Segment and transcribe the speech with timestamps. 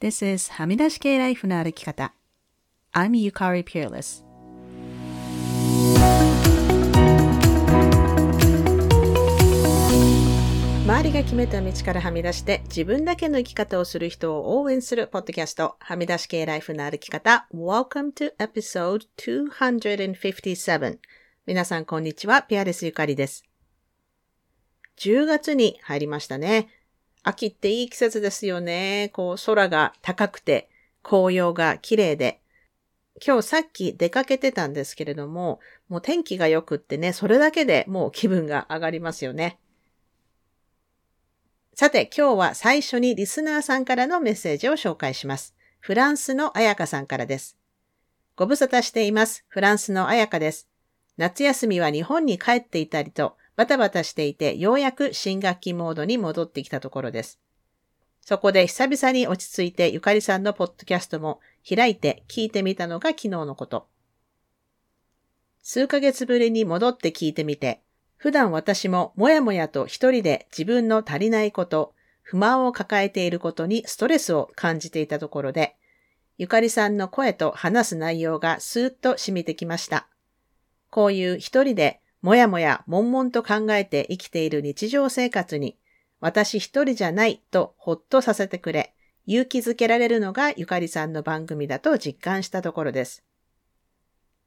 [0.00, 2.14] This is はみ出し系ライフの歩き方。
[2.92, 4.24] I'm Yukari Peerless.
[10.84, 17.48] 周りが決めた道からはみ出して自分だけの生き方をする人を応援するポッドキャスト、はみ出し系ライフの歩き方。
[17.52, 20.98] Welcome to episode 257.
[21.44, 23.44] 皆さんこんにちは、ピアレスゆかりです。
[24.98, 26.68] 10月に入りましたね。
[27.28, 29.10] 秋っていい季節ですよね。
[29.12, 30.70] こう空が高くて
[31.02, 32.40] 紅葉が綺麗で。
[33.24, 39.58] 今日さっき出かけてたんですけれども、もう天気が良くってね、それだけでもう気分が上がりますよね。
[41.74, 45.54] さて、今日は最初にリスナーさんからのメッセージを紹介します。
[45.80, 47.58] フランスのあやかさんからです。
[48.36, 49.44] ご無沙汰しています。
[49.48, 50.68] フランスのあやかです。
[51.18, 57.40] 夏休みは日本に帰っていたりと、バタバタしていて、ようやく新学期モードに戻ってきたところです。
[58.20, 63.88] そこで久々に落ち着いてゆかりさんのポッドキャストも開いて聞いてみたのが昨日のこと。
[65.60, 67.82] 数ヶ月ぶりに戻って聞いてみて、
[68.16, 75.74] 普段私ももやもやと一人で自分の足りないこと、不満を抱えていることにストレスを感じていたところで、
[76.36, 80.06] ゆかりさんの声と話す内容がスーッと染みてきました。
[80.90, 85.78] こういう一人でもやもや悶々と考えて生きている日常生活に、
[86.20, 88.94] 私一人じゃないとほっとさせてくれ、
[89.26, 93.22] 勇気づけられるのがゆかりさんの番組だと実感したところです。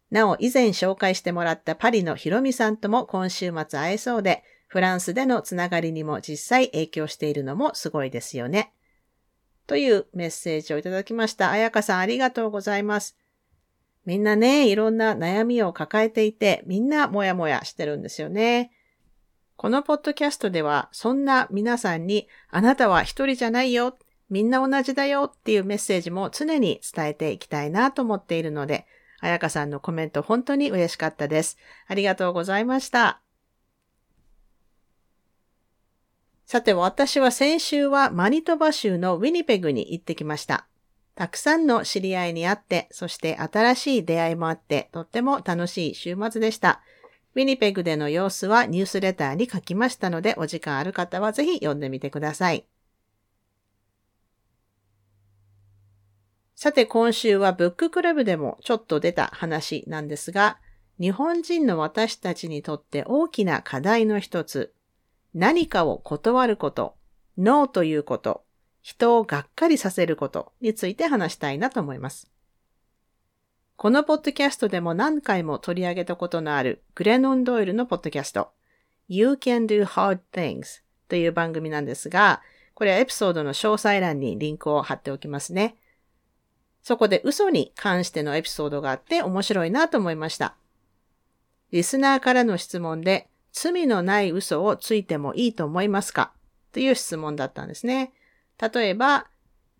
[0.09, 8.73] なお、以前紹介してもらったパリのひろみさんとも今週末会えそうで、フランスでのつながりにも実際影響しているのもすごいですよね。
[9.67, 11.51] というメッセージをいただきました。
[11.51, 13.15] あやかさんありがとうございます。
[14.05, 18.71] みんなね、いろんな悩みを抱えていて、みんなもやもやしてるんですよね。
[19.57, 23.97] このポッドキャストでは、そんな皆さんに、あなたは一人じゃないよ、
[24.29, 28.87] みんな同じだよっていうメッセージも常に伝えていきたいなと思っているので、
[29.19, 31.57] あやかさんのコメント本当に嬉しかったです。
[31.87, 33.21] ありがとうございました。
[36.47, 40.67] さて、私は先週はマニトバ州のウィニペグに行ってきました。
[41.15, 46.81] たくさんの知り合いに会って、そして新しい出会いもあって、とっても楽しい週末でした。
[47.35, 52.65] ウィニペグでの様子はニュースレターに書きましたので、お時間ある方はぜひ読んでみてください。
[56.55, 60.59] さて今週はブッククラブでもちょっと出た話なんですが、
[60.99, 64.73] 日本人の私たちにとって大きな課題の一つ、
[65.33, 66.95] 何かを断ること、
[67.37, 68.43] ノーということ、
[68.81, 72.29] 人をがっかりさせることについて話したいなと思います。
[73.75, 78.51] このポッドキャストでも何回も取り上げたことのあるグレノン・ドイルのポッドキャスト
[79.07, 82.41] You Can Do Hard Things という番組なんですが、
[82.73, 85.75] これはエピソードの詳細欄にリンクを貼っておきますね。
[86.83, 90.55] そこで嘘に関してのエピソードがあって面白いなと思いました。
[91.71, 96.31] リスナーからの質問で罪のない嘘をついてもいいと思いますか？
[96.71, 98.13] という質問だったんですね。
[98.61, 99.27] 例えば、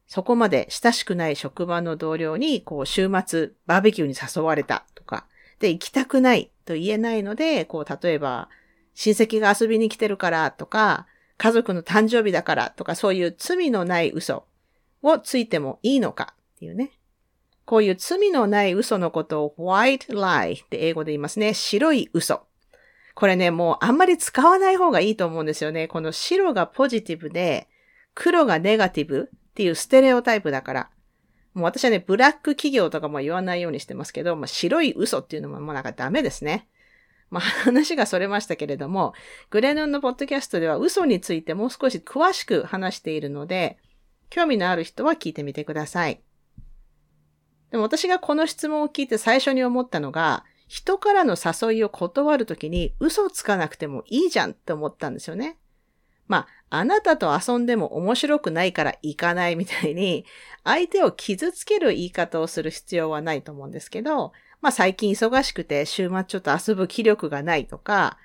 [0.08, 5.26] そこまで親しくない職場の同僚に、こう、週末、バーベキューに誘われたとか、
[5.60, 8.50] で、行きたくないと言えないので、こう、例えば、
[8.94, 14.46] 親戚が遊びに来てるからとか、家族の誕生日だからとか、そういう罪のない嘘
[15.02, 16.92] をついてもいいのかっていうね。
[17.66, 21.54] こういう罪のない嘘のことを white lie って英語で言いますね。
[21.54, 22.42] 白い嘘。
[23.16, 25.88] これね、もうあんまり使わない方がいいと思うんですよね。
[25.88, 27.70] この白がポジティブで、
[28.14, 30.90] 黒がネガティブっていうステレオタイプだから、
[31.54, 36.68] もう私はね、ブラック企業とかも言わないようにしてますけど、まあ、白い嘘っていうのももうなんかダメですね。
[37.30, 39.14] まあ、話がそれましたけれども、
[39.50, 43.80] グレノンのポッドキャストでは嘘についてもう少し詳しく話しているので、
[44.30, 46.22] 興味のある人は聞いてみてください。
[47.72, 55.58] でも私がこの質問を聞いて最初に思ったのが、人からの誘いを断るときに嘘つかなくてもいいじゃんって思ったんですよね。
[56.28, 60.26] まあ、あなたと遊んでも面白くないから行かないみたいに、
[60.64, 64.32] 相手を傷つける言い方をする必要はないと思うんですけど、
[64.62, 68.18] まあ最近忙しくて週末ちょっと遊ぶ気力がないとか、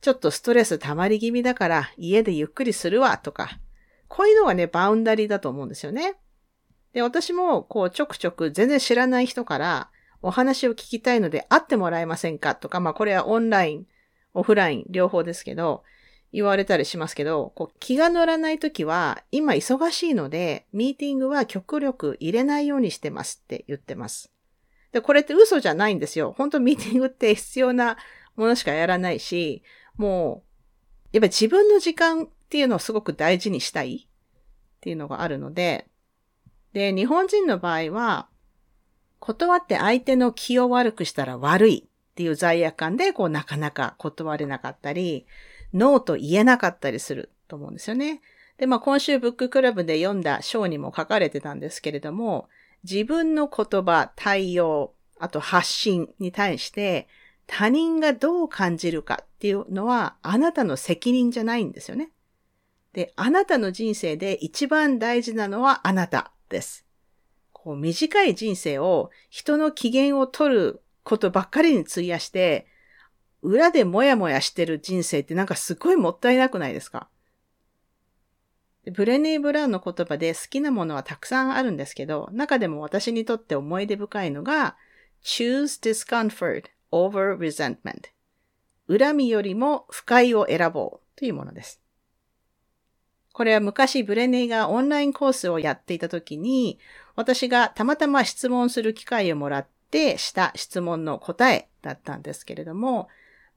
[0.00, 3.60] ちょっとストレス溜まり気味だから家でゆっくりするわとか、
[4.08, 6.14] こういうのがね、バウンダリーだと思うんですよね。
[6.92, 9.90] で、私もこうちょくちょく全然知らない人から
[10.22, 13.86] お話を聞きたいので会ってもらえませんかとか、まあこれはオンライン、
[14.32, 15.84] オフライン両方ですけど、
[16.32, 24.32] 言われたりしますけど、こう気が乗らないときは、今忙しいので、ミーティングは極力入れないようにしてますって言ってます。
[24.92, 26.34] で、これって嘘じゃないんですよ。
[26.36, 27.96] 本当ミーティングって必要な
[28.36, 29.62] ものしかやらないし、
[29.96, 30.44] も
[31.12, 35.86] う、やっぱり自分の時間っていうのをすごく大事にしたいっていうのがあるので、
[36.72, 38.28] で、日本人の場合は、
[39.18, 45.26] 断って相手の気を悪くしたら悪いっていう罪悪感で、こうなかなか断れなかったり、
[45.76, 48.22] ノーと言えなかったりすると思うんですよね。
[48.58, 52.48] で、まあ今週ブッククラブで読んだ章にも書かれてたんですけれども、
[52.82, 57.08] 自分の言葉、対応、あと発信に対して
[57.46, 62.10] 他人がどう感じるかっていうのはあなたの責任じゃないんですよね。
[62.92, 66.86] で、あなたの人生で一番大事なのはあなたです。
[67.52, 72.66] こう短い人生を人の機嫌を取ることばっかりに費やして、
[73.46, 77.08] 裏でもやもやしてる人生ってなんかすごいもったいなくないですか？
[78.92, 84.76] ブレネー・ブラウンの言葉で好きなものはたくさんあるんですけど、中でも私にとって思い出深いのが、
[85.22, 88.10] choose discomfort over resentment。
[88.88, 91.80] 恨みよりも不快を選ぼうというものです。
[93.32, 96.78] これは昔ブレネーがオンラインコースをやっていた時に、
[97.14, 103.08] 私がたまたま質問する機会をもらってした質問の答えだったんですけれども、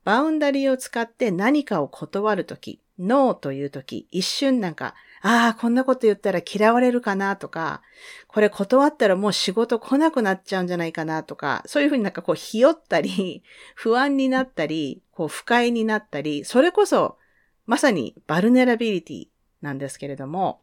[0.03, 7.81] バウンダリーを使って何かを断るとき、ノーというとき、一瞬なんか、ああ、こんなこと言ったら嫌われるかなとか、
[8.27, 13.43] これ断ったらもう仕事来なくなっちゃうんじゃないかなとか、そういうふうになんかこう、ひよったり、
[13.75, 17.17] 不安になったり、こう、不快になったり、それこそ、
[17.65, 19.27] まさにバルネラビリティ
[19.61, 20.61] なんですけれども、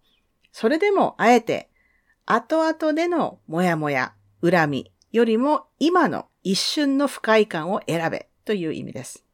[0.52, 1.70] それでもあえて、
[2.24, 9.25] 後々でのモヤモヤ、恨みよりも今の一瞬の不快感を選べという意味です。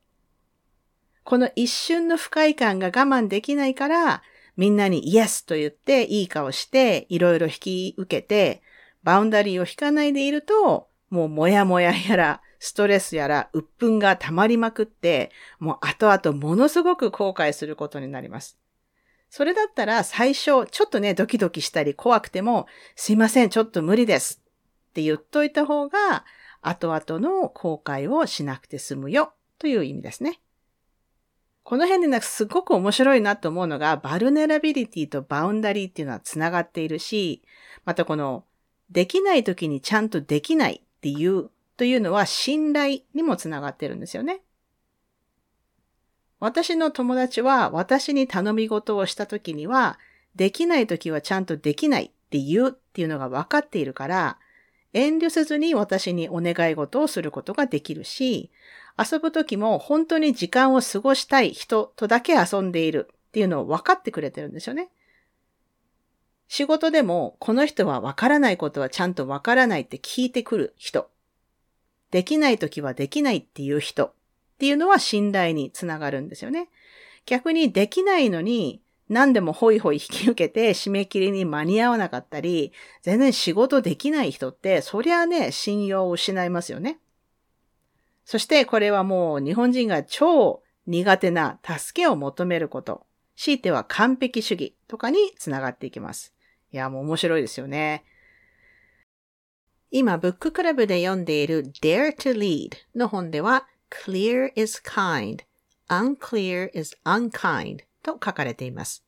[1.25, 4.23] この一瞬の不快感が我慢できないから、
[4.57, 8.63] みんなにイエスと言っていい顔していろいろ引き受けて、
[9.03, 18.59] バウンダリーを引かないでいると、もうもやもややら、ストレスやら、鬱憤が溜まりまくって、もう後々ものすごく後悔することになります。
[19.31, 24.43] それだったら最初、ちょっとね、ドキドキしたり怖くても、すいません、ちょっと無理です
[24.91, 26.25] って言っといた方が、
[26.61, 30.39] 後々の後悔をしなくて済むよという意味ですね。
[31.65, 37.43] この辺でなんかすごく面白いなと思うのが、バルネラビリティとバウンダリーっていうのは繋がっているし、
[37.85, 38.45] またこの、
[38.91, 44.43] できない時にちゃんとできないっていうというのは信頼にも繋がってるんですよね。
[46.41, 49.99] 私の友達は私に頼み事をした時には、
[50.35, 54.39] できない時はちゃんとできないって言うっていうのが分かっているから、
[54.93, 58.51] 遠慮せずに私にお願い事をすることができるし、
[58.99, 64.91] 遊ぶ時も本当に時間を過ごしたい人とだけ遊んでいるっていうのを分かってくれてるんですよね。
[66.49, 71.09] 仕事でも、この人は分からないことはちゃんと分からないって聞いてくる人。
[72.11, 74.13] できない時はできないっていう人っ
[74.59, 76.69] ていうのは信頼につながるんですよね。
[77.25, 82.73] 逆にできないのに何でもホイホイ引き受けて締め切りに間に合わなかったり、
[83.03, 86.99] 全然仕事できない人って、そりゃね、信用を失いますよね。
[88.25, 96.35] そしてこれはもう日本人が超苦手な助けを求めること、強いては完璧主義とかにつながっていきます。
[96.73, 98.05] いや、もう面白いですよね。
[99.91, 105.41] 今、ブッククラブで読んでいる Dare to Lead の本では Clear is kind,
[105.89, 109.05] unclear is unkind と書かれています。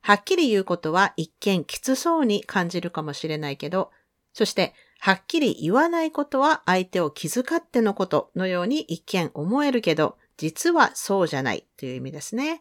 [0.00, 3.92] はっきり言うことは一見きつそうに感じるかもしれないけど、
[4.32, 12.60] そしてはっきり言わないことは相手を気遣ってのことのように一見思えるけど、実はそうじゃないという意味ですね。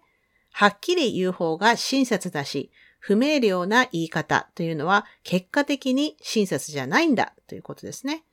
[0.54, 8.24] はっきり言う方が親切だし、不明瞭な言い方というのは結果的に親切じゃないんだということですね。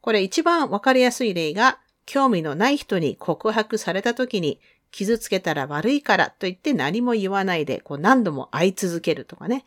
[0.00, 4.60] これ一番わかりやすい例が、興味のない人に告白された時に
[4.92, 9.64] 傷つけたら悪いからと言って何も言わないでこう何度も会い続けるとかね。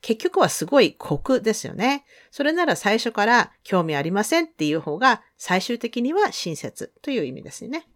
[0.00, 2.04] 結局はすごい酷ですよね。
[2.30, 7.88] それなら最初から興味ありませんっていう方が最終的には親切という意味ですね。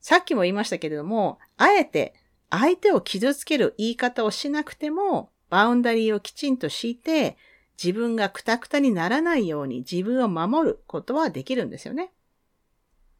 [0.00, 2.14] さっきも言いましたけれども、あえて
[2.50, 7.36] 相手を傷つける言い方をしなくても、バウンダリーをきちんと敷いて、
[7.82, 12.12] 自分がクタクタにならないように自分を守ることはできるんですよね。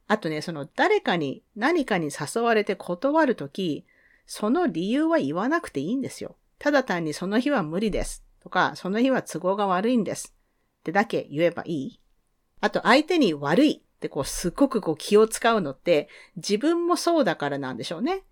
[0.07, 3.85] あとね、その誰かに何かに誘われて断るとき、
[4.25, 6.37] その理由は言わなくていいんですよ。
[6.59, 10.35] ただ単にその日は無理ですとか、その日は都合が悪いんです
[10.81, 12.01] ってだけ言えばいい。
[12.61, 18.25] あと相手に悪いってこうすっごくこう気を使うのって自分もそうだからなんでしょうね。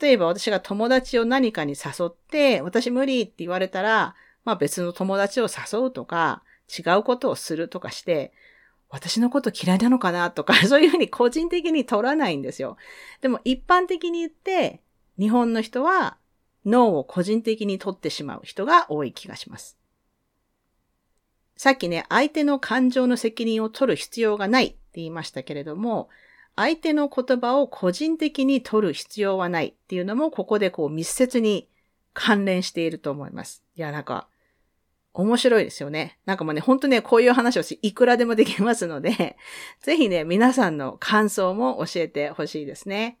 [0.00, 6.42] 例えば私が友達を何かに誘って、私無理って言われたら、まあ別の友達を誘うとか、
[6.76, 8.32] 違うことをするとかして、
[8.88, 10.30] 私のこと嫌いなのかな？
[10.30, 12.76] とか、 そういうふうに個人的に取らないんですよ。
[13.20, 14.82] でも一般的に言って、
[15.18, 16.18] 日本の人は
[16.66, 19.78] 脳を個人的に取ってしまう人が多い気がします。
[21.56, 26.10] さっきね、相手の感情の責任を取る必要がないって言いましたけれども、
[26.54, 31.68] 相手の言葉を個人的に取る必要はないっていうのも、ここでこう密接に
[32.12, 33.62] 関連していると思います。
[33.74, 34.28] いや、なんか、
[35.12, 36.18] 面白いですよね。
[36.26, 39.36] なんかもうね、ほんとね、こういう話をし、いくらでもできますので、
[39.80, 43.18] ぜひね、皆さんの感想も教えてほしいですね。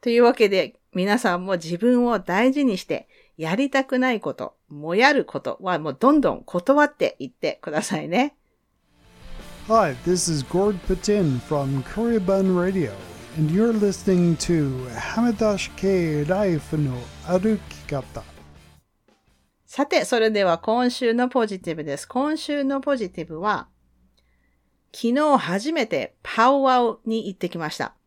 [0.00, 8.36] というわけで、皆さんも自分を大事にして、やりたくないこと、もやることはもうどんどん断っていってくださいね。
[9.68, 12.92] Hi, this is Gord Patin from Koreaban Radio,
[13.36, 14.88] and you're listening to
[15.76, 16.94] K Life no
[17.26, 18.22] Arukikata.
[19.66, 22.08] さて、それでは今週のポジティブです。
[22.08, 23.68] 今週のポジティブは、
[24.94, 27.97] 昨日初めてパウワウに行ってきました。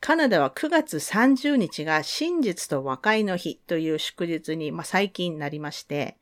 [0.00, 6.16] カナダは9月30日が真実と和解の日という祝日に、まあ、最近なりまして、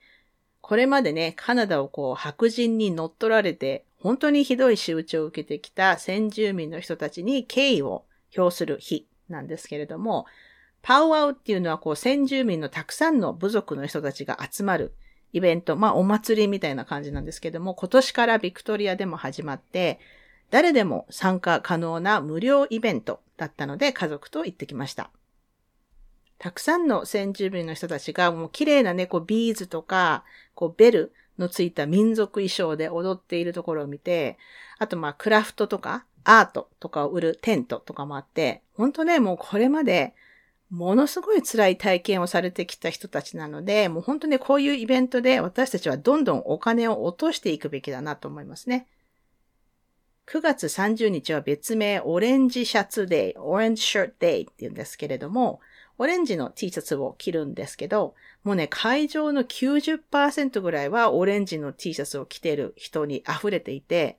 [0.61, 8.05] これまでね、カナダをこう白人に乗っ取られて、本当にひどい仕打ちを受けてきた先住民の人たちに敬意を
[8.37, 10.27] 表する日なんですけれども、
[10.83, 14.95] パウアウっていうのはこう先住民のたくさんの部族の人たちが集まる
[15.33, 20.01] イベント、まあお祭りみたいな感じなんですけども、今年からビクトリアでも始まって、
[20.51, 25.11] 誰でも参加可能な無料イベントだったので家族と行ってきました。
[26.39, 30.25] たくさんの先住民の人たちがもう綺麗なね、こうビーズとか、
[30.55, 34.37] こうベルのついた民族衣装で踊っているところを見て、
[34.79, 40.15] あとまあクラフトとかアートとかを売るテントとかもあって、本当ね、もうこれまで
[40.71, 48.87] ものすごい辛い体験をされてきた人たちなので、もう本当ね、こういうイベントで私たちはどんどんお金を落としていくべきだなと思いますね。
[50.27, 55.61] 9月30日は別名オレンジシャツデイ、オレンジシャツデイって言うんですけれども、
[55.99, 64.19] オレンジの T シャツを着るんですけど、もうね、会場の90%ぐらいはオレンジの T シャツを着てる人に溢れていて、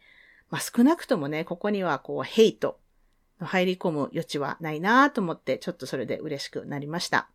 [0.49, 2.79] まあ少なくともね、ここにはこうヘイト
[3.41, 7.29] の入り込む余地はないなと思って、ちょっとそれで嬉しくなりました。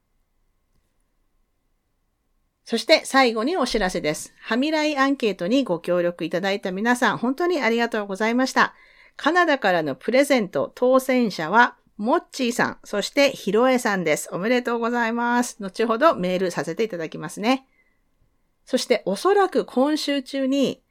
[2.65, 4.33] そして最後にお知らせです。
[4.41, 8.75] ハミライアンケートにご協力いただいた皆さん、本当にありがとうございました。
[9.17, 14.29] カナダからのプレゼント当選者は、モッチーさん、そしてヒロエさんです。
[14.33, 15.57] おめでとうございます。
[15.61, 17.67] 後ほどメールさせていただきますね。
[18.65, 20.83] そしておそらく今週中に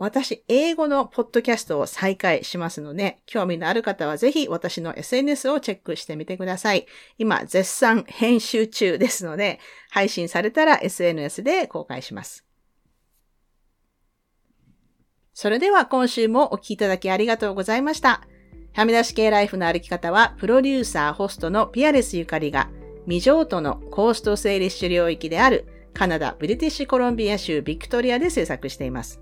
[0.00, 6.86] 私、英語のポッドキャストを再開しますので、興味のある方はぜひ私の SNS をチェックしてみてください。
[7.18, 9.58] 今、絶賛編集中ですので、
[9.90, 12.44] 配信されたら SNS で公開します。
[15.34, 18.22] それでは今週もお聴きいただきありがとうございました。
[18.74, 22.70] はみ出し系ライフの歩き方は、プロデューサー、ホストのピアレスゆかりが、
[23.06, 29.20] 未譲渡のコースト整理主領域であるカナダ・ブリティッシュコロンビア州ビクトリアで制作しています。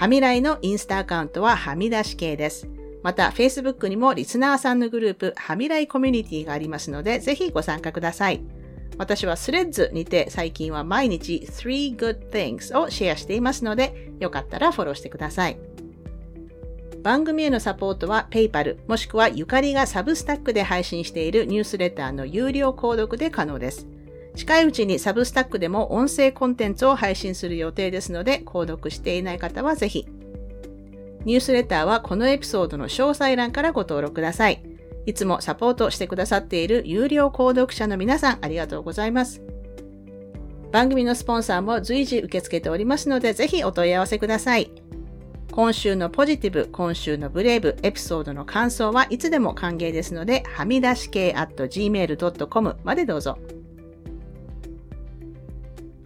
[0.00, 2.66] はみらいのインスタアカウントははみ出し系です。
[3.02, 8.40] また、Facebook にもリスナーさんのグループ、はみらいコミュニティがありますので、ぜひご参加ください。
[8.96, 15.58] 私はスレッズにて最近は毎日3 good things をシェアしていますので、よかったらフォローしてください。
[17.02, 23.86] 番組へのサポートは PayPal もしくはゆかりがサブスタックで配信しているニュースレターの有料購読で可能です。
[24.36, 30.06] 近いうちにサブスタックでも音声コンテンツを配信する予定ですので、購読していない方はぜひ。
[31.24, 34.62] ニュースレターはこのエピソードの詳細欄からご登録ください。
[35.06, 39.42] いつもサポートしてくださっている有料購読者の皆さんありがとうございます。
[40.72, 44.70] 番組のスポンサーも随時受け付けておりますので、ぜひお問い合わせください。
[45.50, 53.36] 今週のポジティブ、今週のブレイブ、エピソードの感想はいつでも歓迎ですので、はみ出し系 at gmail.com までどうぞ。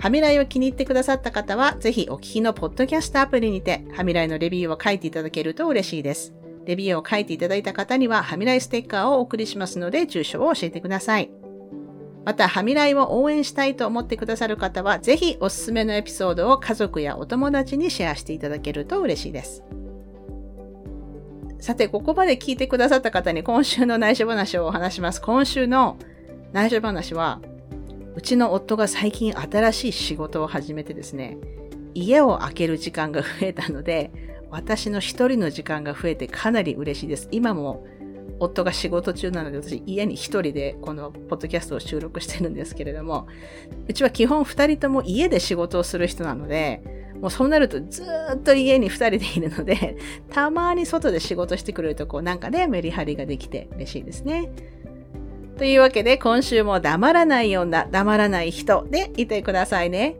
[0.05, 6.35] ハミライを気に入ってくださった方は、ぜひお聞きのポッドキャストアプリにて、ハミライのレビューを書いていただけると嬉しいです。
[6.67, 11.31] レビューを書いていただいた方には、ハミライステッカーをお送りしますので、住所を教えてください。
[12.27, 19.65] また、ハミライを応援したいと思ってくださる方は、ぜひおすすめのエピソードを家族やお友達にシェアしていただけると嬉しいです。
[21.61, 25.23] さて、ここまで聞いてくださった方に今週の内緒話をお話します。
[25.23, 25.97] 今週の
[26.53, 27.41] 内緒話は、
[28.17, 31.37] うちの夫が最近新しい仕事を始めてですね、
[31.95, 34.13] 家を空ける時間が増えたので、
[34.51, 37.29] 私の一人の時間が増えてかなり嬉しいです。
[37.33, 37.85] 今も
[38.39, 43.27] 夫が仕事中なので私家に一人でこのポッドキャストを収録してるんですけれども、
[43.89, 46.83] うちは基本二人とも家で仕事をする人なので、
[47.21, 48.05] もうそうなるとず
[48.35, 49.97] っと家に二人でいるので、
[50.31, 54.53] たまに外で仕事してくれるとこうなんかね、メリハリができて嬉しいですね。
[55.57, 60.17] というわけで今週も黙らない女、黙らない人でいてくださいね。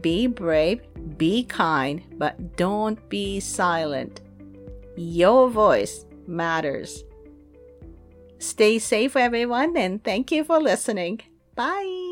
[0.00, 0.82] Be brave,
[1.16, 4.22] be kind, but don't be silent.
[4.96, 7.04] Your voice matters.
[8.38, 11.20] Stay safe, everyone, and thank you for listening.
[11.54, 12.09] Bye!